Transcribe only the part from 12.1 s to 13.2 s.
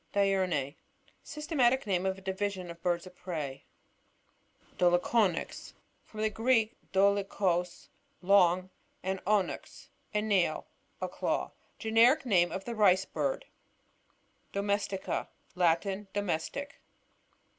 name of the Rice